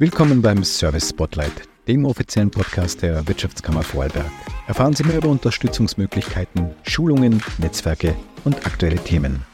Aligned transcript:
Willkommen 0.00 0.42
beim 0.42 0.64
Service 0.64 1.10
Spotlight, 1.10 1.52
dem 1.86 2.04
offiziellen 2.04 2.50
Podcast 2.50 3.00
der 3.02 3.28
Wirtschaftskammer 3.28 3.84
Vorarlberg. 3.84 4.28
Erfahren 4.66 4.92
Sie 4.92 5.04
mehr 5.04 5.18
über 5.18 5.28
Unterstützungsmöglichkeiten, 5.28 6.74
Schulungen, 6.82 7.40
Netzwerke 7.58 8.16
und 8.42 8.66
aktuelle 8.66 8.96
Themen. 8.96 9.46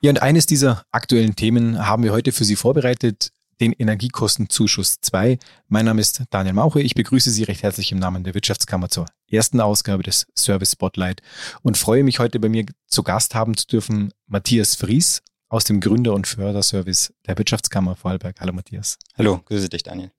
Ja, 0.00 0.08
und 0.08 0.22
eines 0.22 0.46
dieser 0.46 0.84
aktuellen 0.90 1.36
Themen 1.36 1.86
haben 1.86 2.02
wir 2.02 2.12
heute 2.12 2.32
für 2.32 2.46
Sie 2.46 2.56
vorbereitet, 2.56 3.30
den 3.60 3.72
Energiekostenzuschuss 3.72 5.02
2. 5.02 5.38
Mein 5.68 5.84
Name 5.84 6.00
ist 6.00 6.22
Daniel 6.30 6.54
Mauche. 6.54 6.80
Ich 6.80 6.94
begrüße 6.94 7.30
Sie 7.30 7.42
recht 7.42 7.62
herzlich 7.62 7.92
im 7.92 7.98
Namen 7.98 8.24
der 8.24 8.32
Wirtschaftskammer 8.32 8.88
zur 8.88 9.04
ersten 9.30 9.60
Ausgabe 9.60 10.02
des 10.02 10.28
Service 10.34 10.72
Spotlight 10.72 11.20
und 11.60 11.76
freue 11.76 12.04
mich 12.04 12.20
heute 12.20 12.40
bei 12.40 12.48
mir 12.48 12.64
zu 12.86 13.02
Gast 13.02 13.34
haben 13.34 13.54
zu 13.54 13.66
dürfen 13.66 14.14
Matthias 14.28 14.76
Fries 14.76 15.20
aus 15.50 15.64
dem 15.64 15.80
Gründer- 15.80 16.14
und 16.14 16.26
Förderservice 16.26 17.12
der 17.26 17.36
Wirtschaftskammer 17.36 17.96
Vorarlberg. 17.96 18.40
Hallo 18.40 18.54
Matthias. 18.54 18.96
Hallo, 19.18 19.42
grüße 19.44 19.68
dich 19.68 19.82
Daniel. 19.82 20.10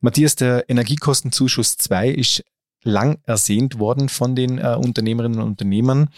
Matthias, 0.00 0.36
der 0.36 0.70
Energiekostenzuschuss 0.70 1.76
2 1.76 2.08
ist 2.08 2.42
lang 2.84 3.18
ersehnt 3.24 3.78
worden 3.78 4.08
von 4.08 4.34
den 4.34 4.56
äh, 4.58 4.76
Unternehmerinnen 4.76 5.40
und 5.40 5.46
Unternehmern. 5.46 6.08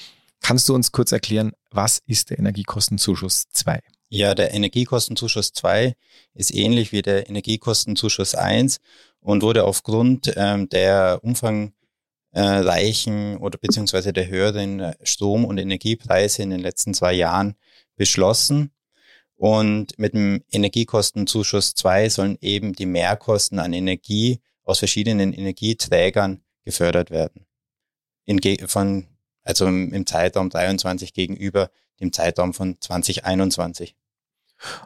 Kannst 0.40 0.68
du 0.68 0.74
uns 0.74 0.92
kurz 0.92 1.10
erklären, 1.10 1.52
was 1.70 2.00
ist 2.06 2.30
der 2.30 2.38
Energiekostenzuschuss 2.38 3.46
2? 3.50 3.80
Ja, 4.10 4.34
der 4.34 4.52
Energiekostenzuschuss 4.52 5.52
2 5.54 5.94
ist 6.34 6.54
ähnlich 6.54 6.92
wie 6.92 7.02
der 7.02 7.28
Energiekostenzuschuss 7.28 8.34
1 8.34 8.78
und 9.20 9.42
wurde 9.42 9.64
aufgrund 9.64 10.34
ähm, 10.36 10.68
der 10.68 11.20
umfangreichen 11.22 13.38
oder 13.38 13.58
beziehungsweise 13.58 14.12
der 14.12 14.28
höheren 14.28 14.92
Strom- 15.02 15.46
und 15.46 15.56
Energiepreise 15.56 16.42
in 16.42 16.50
den 16.50 16.60
letzten 16.60 16.92
zwei 16.92 17.14
Jahren 17.14 17.56
beschlossen. 17.96 18.70
Und 19.36 19.98
mit 19.98 20.14
dem 20.14 20.42
Energiekostenzuschuss 20.50 21.74
2 21.74 22.08
sollen 22.08 22.38
eben 22.40 22.72
die 22.72 22.86
Mehrkosten 22.86 23.58
an 23.58 23.72
Energie 23.72 24.40
aus 24.62 24.78
verschiedenen 24.78 25.32
Energieträgern 25.32 26.42
gefördert 26.64 27.10
werden. 27.10 27.46
In, 28.24 28.40
von, 28.68 29.06
also 29.42 29.66
im 29.66 30.06
Zeitraum 30.06 30.48
23 30.48 31.12
gegenüber 31.12 31.70
dem 32.00 32.12
Zeitraum 32.12 32.54
von 32.54 32.76
2021. 32.80 33.94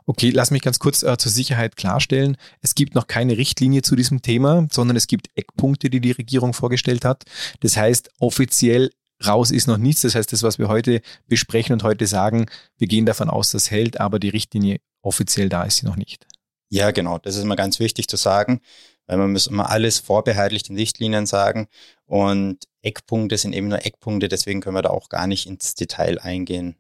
Okay, 0.07 0.31
lass 0.31 0.51
mich 0.51 0.63
ganz 0.63 0.79
kurz 0.79 1.03
äh, 1.03 1.17
zur 1.19 1.31
Sicherheit 1.31 1.77
klarstellen. 1.77 2.37
Es 2.63 2.75
gibt 2.75 2.95
noch 2.95 3.07
keine 3.07 3.37
Richtlinie 3.37 3.83
zu 3.83 3.97
diesem 3.97 4.23
Thema, 4.23 4.67
sondern 4.73 4.97
es 4.97 5.07
gibt 5.07 5.31
Eckpunkte, 5.37 5.91
die 5.91 6.01
die 6.01 6.13
Regierung 6.13 6.53
vorgestellt 6.53 7.05
hat. 7.05 7.25
Das 7.61 7.77
heißt, 7.77 8.11
offiziell 8.19 8.91
raus 9.27 9.51
ist 9.51 9.67
noch 9.67 9.79
nichts. 9.79 10.03
Das 10.03 10.15
heißt, 10.15 10.33
das, 10.33 10.43
was 10.43 10.59
wir 10.59 10.69
heute 10.69 11.01
besprechen 11.27 11.73
und 11.73 11.83
heute 11.83 12.07
sagen, 12.07 12.47
wir 12.77 12.87
gehen 12.87 13.07
davon 13.07 13.31
aus, 13.31 13.51
das 13.51 13.71
hält, 13.71 14.01
aber 14.01 14.19
die 14.19 14.29
Richtlinie 14.29 14.81
offiziell 15.03 15.49
da 15.49 15.65
ist 15.65 15.79
sie 15.79 15.87
noch 15.87 15.97
nicht. 15.97 16.27
Ja, 16.71 16.91
genau. 16.91 17.19
Das 17.19 17.37
ist 17.37 17.43
immer 17.43 17.57
ganz 17.57 17.81
wichtig 17.81 18.09
zu 18.09 18.17
sagen, 18.17 18.61
weil 19.07 19.17
man 19.17 19.33
muss 19.33 19.47
immer 19.47 19.71
alles 19.71 19.99
vorbehaltlich 19.99 20.63
den 20.65 20.77
Richtlinien 20.77 21.27
sagen 21.27 21.69
und 22.05 22.65
Eckpunkte 22.83 23.37
sind 23.39 23.55
eben 23.55 23.69
nur 23.69 23.85
Eckpunkte, 23.85 24.29
deswegen 24.29 24.61
können 24.61 24.77
wir 24.77 24.83
da 24.83 24.91
auch 24.91 25.09
gar 25.09 25.27
nicht 25.27 25.47
ins 25.47 25.75
Detail 25.75 26.19
eingehen. 26.21 26.77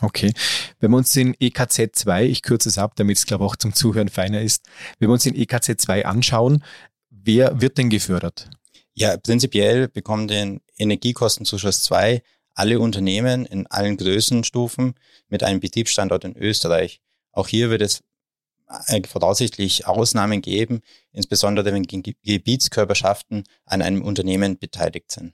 Okay. 0.00 0.32
Wenn 0.78 0.90
wir 0.90 0.96
uns 0.96 1.12
den 1.12 1.36
EKZ 1.38 1.90
2, 1.92 2.24
ich 2.24 2.42
kürze 2.42 2.70
es 2.70 2.78
ab, 2.78 2.96
damit 2.96 3.18
es 3.18 3.26
glaube 3.26 3.44
ich 3.44 3.50
auch 3.50 3.56
zum 3.56 3.74
Zuhören 3.74 4.08
feiner 4.08 4.40
ist, 4.40 4.66
wenn 4.98 5.08
wir 5.08 5.12
uns 5.12 5.24
den 5.24 5.36
EKZ 5.36 5.78
2 5.78 6.06
anschauen, 6.06 6.64
wer 7.10 7.60
wird 7.60 7.76
denn 7.76 7.90
gefördert? 7.90 8.48
Ja, 8.94 9.16
prinzipiell 9.18 9.88
bekommen 9.88 10.28
den 10.28 10.60
Energiekostenzuschuss 10.80 11.82
2 11.82 12.22
alle 12.54 12.80
Unternehmen 12.80 13.46
in 13.46 13.66
allen 13.68 13.96
Größenstufen 13.96 14.94
mit 15.28 15.42
einem 15.42 15.60
Betriebsstandort 15.60 16.24
in 16.24 16.36
Österreich. 16.36 17.00
Auch 17.32 17.48
hier 17.48 17.70
wird 17.70 17.82
es 17.82 18.02
äh, 18.86 19.00
voraussichtlich 19.06 19.86
Ausnahmen 19.86 20.42
geben, 20.42 20.80
insbesondere 21.12 21.72
wenn 21.72 21.84
Gebietskörperschaften 21.84 23.44
an 23.64 23.82
einem 23.82 24.02
Unternehmen 24.02 24.58
beteiligt 24.58 25.10
sind. 25.10 25.32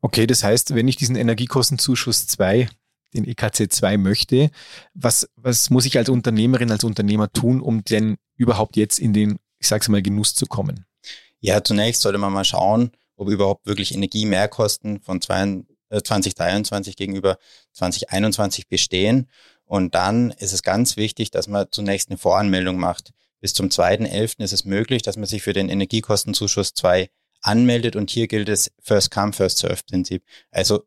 Okay, 0.00 0.26
das 0.26 0.42
heißt, 0.42 0.74
wenn 0.74 0.88
ich 0.88 0.96
diesen 0.96 1.16
Energiekostenzuschuss 1.16 2.26
2 2.26 2.68
den 3.14 3.26
EKC 3.26 3.72
2 3.72 3.96
möchte. 3.96 4.50
Was, 4.92 5.28
was 5.36 5.70
muss 5.70 5.86
ich 5.86 5.96
als 5.96 6.08
Unternehmerin, 6.08 6.70
als 6.70 6.84
Unternehmer 6.84 7.32
tun, 7.32 7.60
um 7.60 7.84
denn 7.84 8.16
überhaupt 8.36 8.76
jetzt 8.76 8.98
in 8.98 9.12
den, 9.12 9.38
ich 9.58 9.68
sage 9.68 9.82
es 9.82 9.88
mal, 9.88 10.02
Genuss 10.02 10.34
zu 10.34 10.46
kommen? 10.46 10.84
Ja, 11.40 11.62
zunächst 11.62 12.02
sollte 12.02 12.18
man 12.18 12.32
mal 12.32 12.44
schauen, 12.44 12.90
ob 13.16 13.28
überhaupt 13.28 13.66
wirklich 13.66 13.94
Energiemehrkosten 13.94 15.00
von 15.00 15.20
2023 15.20 16.92
äh, 16.92 16.96
gegenüber 16.96 17.38
2021 17.72 18.68
bestehen. 18.68 19.28
Und 19.64 19.94
dann 19.94 20.30
ist 20.32 20.52
es 20.52 20.62
ganz 20.62 20.96
wichtig, 20.96 21.30
dass 21.30 21.48
man 21.48 21.66
zunächst 21.70 22.10
eine 22.10 22.18
Voranmeldung 22.18 22.76
macht. 22.76 23.12
Bis 23.40 23.54
zum 23.54 23.68
2.11. 23.68 24.42
ist 24.42 24.52
es 24.52 24.64
möglich, 24.64 25.02
dass 25.02 25.16
man 25.16 25.26
sich 25.26 25.42
für 25.42 25.52
den 25.52 25.68
Energiekostenzuschuss 25.68 26.74
2 26.74 27.08
anmeldet 27.40 27.94
und 27.94 28.10
hier 28.10 28.26
gilt 28.26 28.48
das 28.48 28.70
First 28.80 29.10
Come, 29.10 29.32
First 29.32 29.58
Serve 29.58 29.82
Prinzip. 29.86 30.24
Also 30.50 30.84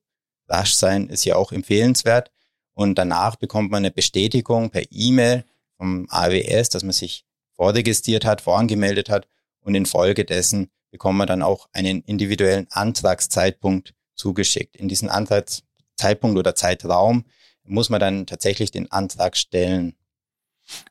rasch 0.48 0.74
sein 0.74 1.10
ist 1.10 1.26
ja 1.26 1.36
auch 1.36 1.52
empfehlenswert. 1.52 2.32
Und 2.74 2.96
danach 2.96 3.36
bekommt 3.36 3.72
man 3.72 3.80
eine 3.80 3.92
Bestätigung 3.92 4.70
per 4.70 4.84
E-Mail 4.92 5.46
vom 5.78 6.08
AWS, 6.10 6.70
dass 6.70 6.84
man 6.84 6.92
sich 6.92 7.26
vorregistriert 7.56 8.26
hat, 8.26 8.42
vorangemeldet 8.42 9.10
hat. 9.10 9.28
Und 9.62 9.76
infolgedessen 9.76 10.70
bekommt 10.92 11.18
man 11.18 11.28
dann 11.28 11.42
auch 11.42 11.70
einen 11.74 12.02
individuellen 12.02 12.68
Antragszeitpunkt 12.72 13.94
zugeschickt. 14.16 14.76
In 14.76 14.88
diesen 14.88 15.10
Antragszeitpunkt 15.10 16.38
oder 16.38 16.56
Zeitraum 16.56 17.26
muss 17.64 17.90
man 17.90 18.00
dann 18.00 18.26
tatsächlich 18.26 18.72
den 18.72 18.92
Antrag 18.92 19.38
stellen. 19.38 19.96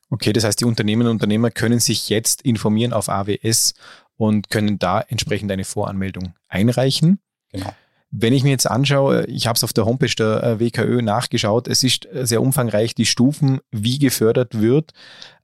Okay, 0.09 0.33
das 0.33 0.43
heißt, 0.43 0.59
die 0.59 0.65
Unternehmen 0.65 1.07
und 1.07 1.13
Unternehmer 1.13 1.51
können 1.51 1.79
sich 1.79 2.09
jetzt 2.09 2.41
informieren 2.41 2.93
auf 2.93 3.09
AWS 3.09 3.73
und 4.15 4.49
können 4.49 4.79
da 4.79 5.01
entsprechend 5.01 5.51
eine 5.51 5.65
Voranmeldung 5.65 6.33
einreichen. 6.47 7.19
Genau. 7.51 7.73
Wenn 8.09 8.33
ich 8.33 8.43
mir 8.43 8.51
jetzt 8.51 8.69
anschaue, 8.69 9.25
ich 9.25 9.47
habe 9.47 9.57
es 9.57 9.63
auf 9.63 9.73
der 9.73 9.85
Homepage 9.85 10.13
der 10.17 10.43
äh, 10.43 10.59
WKÖ 10.59 11.01
nachgeschaut, 11.01 11.67
es 11.67 11.83
ist 11.83 12.05
äh, 12.05 12.25
sehr 12.25 12.41
umfangreich, 12.41 12.95
die 12.95 13.05
Stufen, 13.05 13.59
wie 13.71 13.99
gefördert 13.99 14.59
wird. 14.59 14.91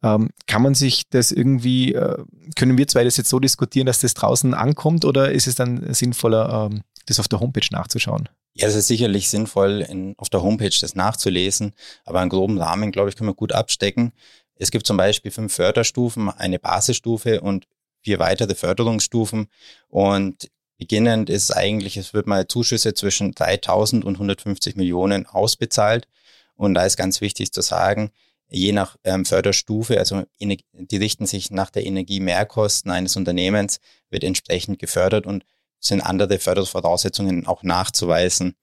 Ähm, 0.01 0.29
kann 0.47 0.62
man 0.62 0.74
sich 0.74 1.09
das 1.09 1.31
irgendwie, 1.31 1.94
äh, 1.94 2.24
können 2.56 2.78
wir 2.78 2.88
zwei 2.88 3.03
das 3.03 3.18
jetzt 3.18 3.29
so 3.29 3.40
diskutieren, 3.40 3.85
dass 3.85 4.00
das 4.00 4.13
draußen 4.13 4.53
ankommt 4.53 5.03
oder 5.03 5.31
ist 5.31 5.47
es 5.47 5.56
dann 5.56 5.94
sinnvoller, 5.94 6.69
ähm, 6.72 6.84
das 7.06 7.19
auf 7.19 7.28
der 7.28 7.41
Homepage 7.41 7.68
nachzuschauen? 7.72 8.29
Ja, 8.53 8.68
es 8.68 8.75
ist 8.75 8.88
sicherlich 8.88 9.30
sinnvoll, 9.30 9.85
in, 9.90 10.16
auf 10.18 10.30
der 10.30 10.41
Homepage 10.41 10.75
das 10.80 10.95
nachzulesen, 10.95 11.74
aber 12.06 12.22
einen 12.22 12.30
groben 12.30 12.57
Rahmen, 12.59 12.91
glaube 12.91 13.09
ich, 13.09 13.16
können 13.16 13.30
wir 13.30 13.35
gut 13.35 13.51
abstecken. 13.51 14.13
Es 14.56 14.72
gibt 14.72 14.85
zum 14.85 14.95
Beispiel 14.95 15.31
fünf 15.31 15.53
Förderstufen, 15.53 16.30
eine 16.30 16.59
Basisstufe 16.59 17.41
und 17.41 17.68
vier 18.03 18.19
weitere 18.19 18.56
Förderungsstufen. 18.56 19.47
Und 19.90 20.50
Beginnend 20.83 21.29
ist 21.29 21.55
eigentlich, 21.55 21.95
es 21.95 22.13
wird 22.13 22.27
mal 22.27 22.45
Zuschüsse 22.45 22.94
zwischen 22.94 23.31
3000 23.31 24.03
und 24.03 24.16
150 24.16 24.75
Millionen 24.75 25.25
ausbezahlt. 25.25 26.09
Und 26.55 26.73
da 26.73 26.83
ist 26.83 26.97
ganz 26.97 27.21
wichtig 27.21 27.53
zu 27.53 27.61
sagen, 27.61 28.11
je 28.49 28.73
nach 28.73 28.97
ähm, 29.05 29.23
Förderstufe, 29.23 29.97
also 29.97 30.23
die 30.41 30.97
richten 30.97 31.25
sich 31.25 31.51
nach 31.51 31.69
der 31.69 31.85
Energiemehrkosten 31.85 32.91
eines 32.91 33.16
Unternehmens, 33.16 33.79
wird 34.09 34.25
entsprechend 34.25 34.77
gefördert 34.77 35.25
und 35.25 35.45
sind 35.79 36.01
andere 36.01 36.38
Fördervoraussetzungen 36.38 37.47
auch 37.47 37.63
nachzuweisen. 37.63 38.57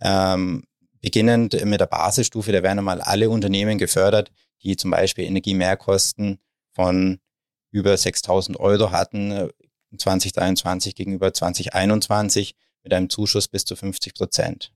Ähm, 0.00 0.68
beginnend 1.00 1.60
mit 1.64 1.80
der 1.80 1.86
Basisstufe, 1.86 2.52
da 2.52 2.62
werden 2.62 2.78
einmal 2.78 3.00
alle 3.00 3.30
Unternehmen 3.30 3.78
gefördert, 3.78 4.30
die 4.62 4.76
zum 4.76 4.92
Beispiel 4.92 5.24
Energiemehrkosten 5.24 6.38
von 6.70 7.18
über 7.72 7.96
6000 7.96 8.60
Euro 8.60 8.92
hatten, 8.92 9.50
2023 9.98 10.94
gegenüber 10.94 11.32
2021 11.32 12.54
mit 12.82 12.92
einem 12.92 13.08
Zuschuss 13.08 13.48
bis 13.48 13.64
zu 13.64 13.76
50 13.76 14.14
Prozent. 14.14 14.72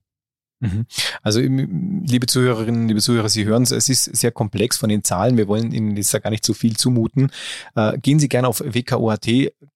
Mhm. 0.61 0.85
Also, 1.21 1.39
liebe 1.39 2.27
Zuhörerinnen, 2.27 2.89
liebe 2.89 2.99
Zuhörer, 2.99 3.29
Sie 3.29 3.45
hören 3.45 3.63
es, 3.63 3.71
es 3.71 3.87
ist 3.87 4.03
sehr 4.03 4.31
komplex 4.31 4.77
von 4.77 4.89
den 4.89 5.05
Zahlen. 5.05 5.37
Wir 5.37 5.47
wollen 5.47 5.71
Ihnen 5.71 5.95
jetzt 5.95 6.13
da 6.13 6.19
gar 6.19 6.31
nicht 6.31 6.43
zu 6.43 6.53
viel 6.53 6.75
zumuten. 6.75 7.31
Äh, 7.75 7.97
gehen 7.99 8.19
Sie 8.19 8.27
gerne 8.27 8.47
auf 8.47 8.59
WKOAT, 8.59 9.25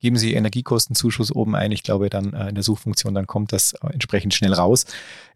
geben 0.01 0.17
Sie 0.17 0.33
Energiekostenzuschuss 0.33 1.33
oben 1.33 1.55
ein. 1.55 1.71
Ich 1.71 1.83
glaube, 1.83 2.09
dann 2.09 2.33
äh, 2.33 2.49
in 2.49 2.55
der 2.55 2.65
Suchfunktion, 2.65 3.13
dann 3.13 3.27
kommt 3.27 3.53
das 3.53 3.73
äh, 3.73 3.93
entsprechend 3.93 4.33
schnell 4.33 4.53
raus. 4.53 4.85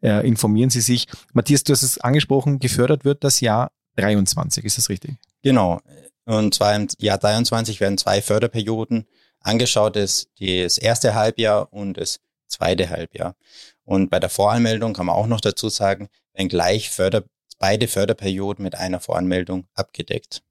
Äh, 0.02 0.28
informieren 0.28 0.70
Sie 0.70 0.82
sich. 0.82 1.08
Matthias, 1.32 1.64
du 1.64 1.72
hast 1.72 1.84
es 1.84 1.98
angesprochen, 1.98 2.60
gefördert 2.60 3.06
wird 3.06 3.24
das 3.24 3.40
Jahr 3.40 3.72
23. 3.96 4.66
Ist 4.66 4.78
das 4.78 4.90
richtig? 4.90 5.16
Genau. 5.44 5.80
Und 6.26 6.56
zwar 6.56 6.76
im 6.76 6.90
Jahr 7.00 7.18
23 7.18 7.80
werden 7.80 7.98
zwei 7.98 8.22
Förderperioden 8.22 9.06
angeschaut 9.48 9.96
ist 9.96 10.30
das 10.40 10.78
erste 10.78 11.16
Halbjahr 11.16 11.72
und 11.72 11.96
das 11.96 12.20
zweite 12.48 12.90
Halbjahr. 12.90 13.36
Und 13.84 14.10
bei 14.10 14.20
der 14.20 14.30
Voranmeldung 14.30 14.94
kann 14.94 15.06
man 15.06 15.16
auch 15.16 15.28
noch 15.28 15.42
dazu 15.42 15.70
sagen, 15.70 16.10
wenn 16.34 16.50
gleich 16.50 16.90
Förder, 16.90 17.24
beide 17.58 17.88
Förderperioden 17.88 18.64
mit 18.64 18.76
einer 18.76 19.00
Voranmeldung 19.00 19.68
abgedeckt. 19.74 20.44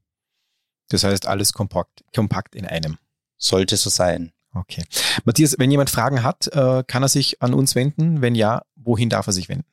Das 0.88 1.04
heißt, 1.04 1.26
alles 1.26 1.52
kompakt, 1.52 2.04
kompakt 2.14 2.54
in 2.54 2.66
einem. 2.66 2.98
Sollte 3.36 3.76
so 3.76 3.90
sein. 3.90 4.32
Okay. 4.54 4.84
Matthias, 5.24 5.56
wenn 5.58 5.70
jemand 5.70 5.90
Fragen 5.90 6.22
hat, 6.22 6.46
äh, 6.48 6.82
kann 6.86 7.02
er 7.02 7.08
sich 7.08 7.42
an 7.42 7.52
uns 7.52 7.74
wenden? 7.74 8.22
Wenn 8.22 8.34
ja, 8.34 8.62
wohin 8.74 9.10
darf 9.10 9.26
er 9.26 9.32
sich 9.34 9.48
wenden? 9.48 9.66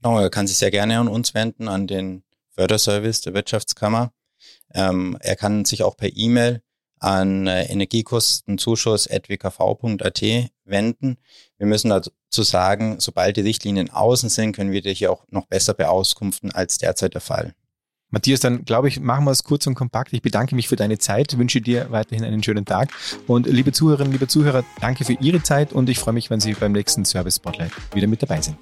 Genau, 0.00 0.20
er 0.20 0.30
kann 0.30 0.46
sich 0.46 0.58
sehr 0.58 0.70
gerne 0.70 0.98
an 0.98 1.08
uns 1.08 1.34
wenden, 1.34 1.66
an 1.66 1.88
den 1.88 2.22
Förderservice 2.50 3.22
der 3.22 3.34
Wirtschaftskammer. 3.34 4.12
Ähm, 4.72 5.16
er 5.20 5.34
kann 5.34 5.64
sich 5.64 5.82
auch 5.82 5.96
per 5.96 6.16
E-Mail 6.16 6.62
an 7.00 7.46
äh, 7.46 7.64
energiekostenzuschuss.wkv.at 7.64 10.22
wenden. 10.64 11.18
Wir 11.56 11.66
müssen 11.66 11.90
dazu 11.90 12.42
sagen, 12.42 13.00
sobald 13.00 13.36
die 13.36 13.42
Richtlinien 13.42 13.90
außen 13.90 14.28
sind, 14.28 14.54
können 14.54 14.70
wir 14.72 14.82
dich 14.82 15.08
auch 15.08 15.24
noch 15.30 15.46
besser 15.46 15.74
beauskunften 15.74 16.52
als 16.52 16.78
derzeit 16.78 17.14
der 17.14 17.20
Fall. 17.20 17.54
Matthias, 18.10 18.40
dann 18.40 18.64
glaube 18.64 18.88
ich, 18.88 19.00
machen 19.00 19.26
wir 19.26 19.32
es 19.32 19.44
kurz 19.44 19.66
und 19.66 19.74
kompakt. 19.74 20.14
Ich 20.14 20.22
bedanke 20.22 20.54
mich 20.54 20.68
für 20.68 20.76
deine 20.76 20.96
Zeit, 20.98 21.36
wünsche 21.36 21.60
dir 21.60 21.90
weiterhin 21.90 22.24
einen 22.24 22.42
schönen 22.42 22.64
Tag. 22.64 22.88
Und 23.26 23.46
liebe 23.46 23.72
Zuhörerinnen, 23.72 24.12
liebe 24.12 24.28
Zuhörer, 24.28 24.64
danke 24.80 25.04
für 25.04 25.12
Ihre 25.14 25.42
Zeit 25.42 25.74
und 25.74 25.90
ich 25.90 25.98
freue 25.98 26.14
mich, 26.14 26.30
wenn 26.30 26.40
Sie 26.40 26.54
beim 26.54 26.72
nächsten 26.72 27.04
Service 27.04 27.36
Spotlight 27.36 27.72
wieder 27.94 28.06
mit 28.06 28.22
dabei 28.22 28.40
sind. 28.40 28.56